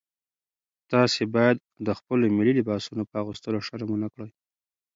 [0.91, 4.29] تاسي باید د خپلو ملي لباسونو په اغوستلو شرم ونه کړئ.